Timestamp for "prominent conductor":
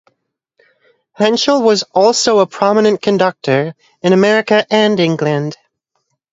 2.47-3.75